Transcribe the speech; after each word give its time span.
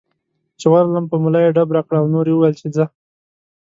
چې 0.59 0.65
ورغلم 0.73 1.05
په 1.11 1.15
ملا 1.23 1.39
یې 1.45 1.53
ډب 1.55 1.69
راکړ 1.75 1.95
او 1.99 2.05
نور 2.13 2.25
یې 2.29 2.33
وویل 2.35 2.55
چې 2.61 2.67
ځه. 2.75 2.85